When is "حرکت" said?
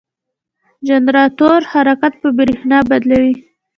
1.71-2.13